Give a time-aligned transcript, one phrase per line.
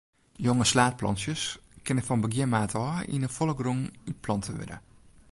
[0.45, 1.43] Jonge slaadplantsjes
[1.89, 4.77] kinne fan begjin maart ôf yn 'e folle grûn útplante wurde.